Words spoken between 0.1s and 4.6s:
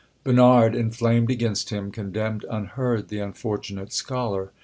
Bernard, inflamed against him, condemned unheard the unfortunate scholar.